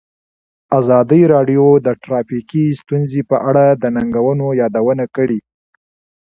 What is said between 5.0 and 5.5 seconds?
کړې.